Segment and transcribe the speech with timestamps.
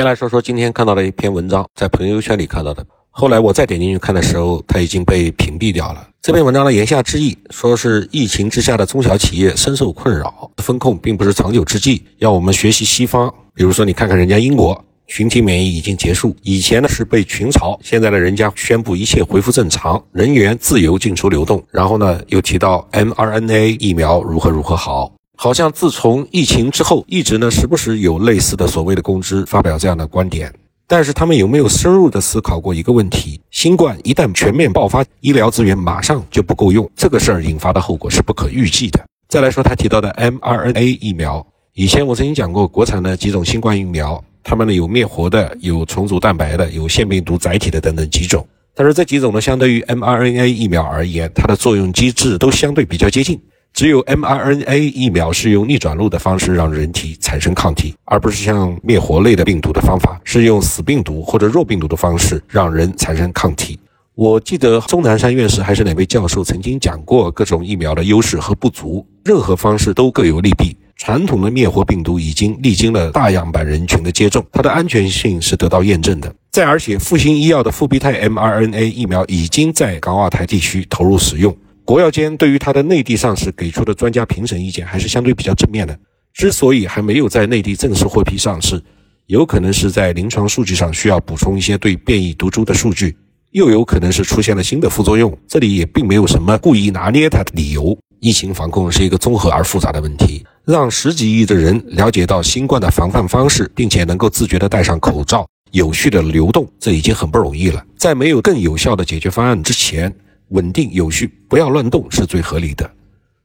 [0.00, 2.82] 先来说说今天看到的一篇文章，在朋友圈里看到的。
[3.10, 6.08] 后来我再点进去看的时候，它已经被屏蔽掉了。
[6.22, 13.30] 这篇文章的言下之意，说是疫情之下的中小企业深受困扰，风控并不是长久之计，要我们学习西方。
[13.52, 21.62] 比如说，你看看人家英国，群体免疫已经结束，以前呢是被群嘲，现在呢人家宣布一切恢复正常，人员自由进出流动。
[21.70, 25.12] 然后呢又提到 mRNA 疫苗如何如何好。
[25.42, 30.52] 好像自从疫情之后，一直呢时不时有类似的所谓的公知发表这样的观点，
[30.86, 39.02] 但是他们有没有深入的思考过一个问题：新冠一旦全面爆发，医疗资源马上就不够用，这个事儿引发的后果是不可预计的。
[39.30, 53.40] 再来说他提到的 mRNA 疫苗，以前我曾经讲过，国产的几种新冠疫苗，它们呢有灭活的，有重组蛋白的，有腺病毒载体的等等几种，但是这几种呢，相对于 mRNA 疫苗而言，它的作用机制都相对比较接近。
[53.72, 63.78] 只有 mRNA 疫苗是用逆转录的方式让人体产生抗体，而不是像灭活类的病毒的方法是用死病毒或者弱病毒的方式让人产生抗体。
[64.14, 70.76] 我记得钟南山院士还是哪位教授曾经讲过各种疫苗的优势和不足，任何方式都各有利弊。
[70.96, 76.30] 传统的灭活病毒已经历经了大样板人群的接种，它的安全性是得到验证的。
[76.50, 81.56] 再而且，复星医药的复必泰 mRNA 疫苗已经在港澳台地区投入使用。
[81.90, 85.98] 国药监对于它的内地上市给出的专家评审意见还是相对比较正面的。
[86.32, 88.80] 之所以还没有在内地正式获批上市，
[89.26, 93.16] 有可能是在临床数据上需要补充一些对变异毒株的数据，
[93.50, 95.36] 又有可能是出现了新的副作用。
[95.48, 97.98] 这里也并没有什么故意拿捏它的理由。
[98.20, 107.84] 疫情防控是一个综合而复杂的问题，让十几亿的人了解到新冠的防范方式，并且能够自觉地戴上口罩，有序的流动，这已经很不容易了。
[107.98, 110.14] 在没有更有效的解决方案之前。
[110.50, 112.88] 稳定有序，不要乱动是最合理的。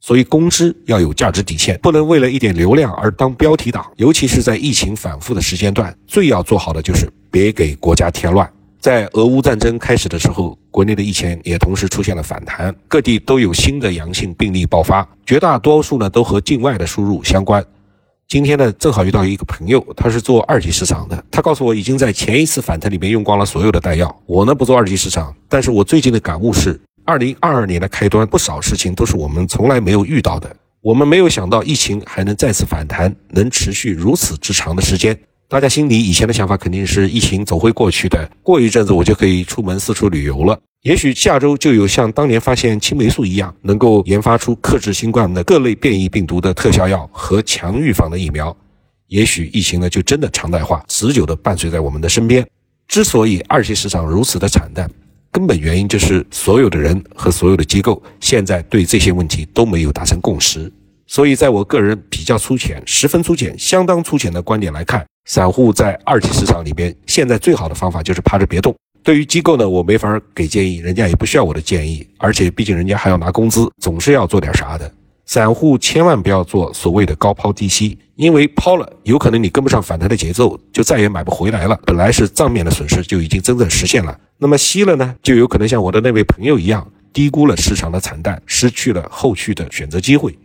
[0.00, 3.84] 所以公知要有价值底线，不能为了一点流量而当标题党。
[3.96, 8.48] 尤其是在疫情反复的时间段，最要做好的就是别给国家添乱。
[8.78, 17.62] 在俄乌战争开始的时候，国内的疫情也同时出现了反弹，各地都有新的阳性病例爆发，绝大多数呢都和境外的输入相关。
[18.28, 21.24] 今天呢，正好遇到一个朋友，他是做二级市场的。
[21.28, 24.14] 他告诉我，已经在前一次反弹里面用光了所有的弹药。
[24.26, 30.54] 我呢不做二级市场，但是我最近的感悟是，二零二二年的开端，不少事情都是我们从来没有遇到的。
[30.82, 35.18] 我们没有想到疫情还能再次反弹，能持续如此之长的时间。
[35.48, 40.60] 大家心里以前的想法肯定是疫情总会过去的，过一阵子我就可以出门四处旅游了。
[40.82, 48.54] 也许下周就有像当年发现青霉素一样，能够研发出克制新冠的各类变异病毒的特效药和强预防的疫苗。
[49.06, 52.46] 也许疫情呢就真的常态化，持久的伴随在我们的身边。
[52.86, 54.90] 之所以二级市场如此的惨淡，
[55.30, 60.72] 根本原因就是所有的人和所有的机构现在对这些问题都没有达成共识。
[61.06, 68.74] 所以，在我个人比较粗浅、十分粗浅、相当粗浅的观点来看，散户在二级市场里边，现在最好的方法就是趴着别动。
[69.02, 74.90] 对于机构呢，我没法给建议，人家也不需要我的建议，而且毕竟人家还要拿工资，总是要做点啥的。
[75.24, 81.78] 散户千万不要做所谓的高抛低吸，因为抛了，有可能你跟不上反弹的节奏，就再也买不回来了。
[81.86, 84.18] 本来是账面的损失，就已经真正实现了。
[84.38, 90.38] 那么吸了呢，就有可能像我的那位朋友一样，低估了市场的惨淡，失去了后续的选择机会。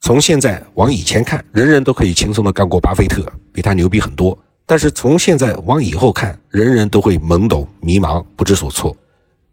[0.00, 4.38] 从现在往以前看，人人都可以轻松的干过巴菲特，比他牛逼很多。
[4.64, 8.96] 但是从现在往以后看，人人都会懵懂、迷茫、不知所措。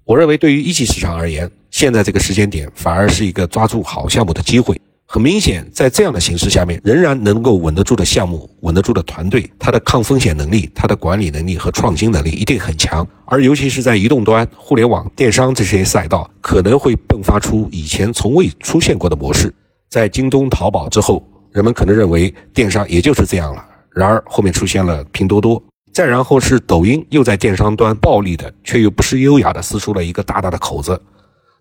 [0.06, 4.80] 我认为，对于一级市场而言，现在这个时间点反而是一个抓住好项目的机会。
[5.10, 13.08] 很明显，在这样的形势下面，仍然能够稳得住的项目、稳得住的团队，它的抗风险能力、它的管理能力和创新能力一定很强。
[13.26, 19.52] 而尤其是在移动端、互联网、电商这些赛道，可能会迸发出以前从未出现过的模式。
[19.90, 23.66] 在京东、淘宝之后，人们可能认为电商也就是这样了。
[23.90, 25.64] 然而后面出现了拼多多，
[25.94, 31.02] 再然后是抖音，又在电商端暴力的却又不失优雅的撕出了一个大大的口子。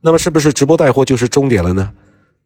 [0.00, 1.92] 那么是不是直播带货就是终点了呢？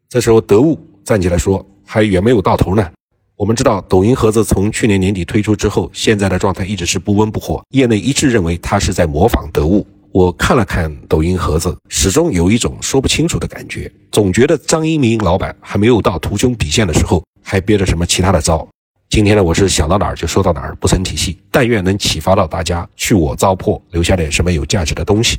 [0.07, 0.77] 这时候得物
[1.11, 2.89] 站起来说还远没有到头呢。
[3.35, 9.85] 我们知道抖音盒子从去年年底推出之后，现在的状态一直是不温不火，业内一致认为它是在模仿得物。
[10.13, 18.65] 我看了看抖音盒子，始终有一种说不清楚的感觉，总觉得张一鸣老板还没有到图穷匕见的时候，还憋着什么其他的招。
[19.09, 21.37] 今天呢，我是想到哪儿就说到哪儿，不成体系。
[21.51, 25.37] 但愿能启发到大家，去我糟粕，留下点什么有价值的东西。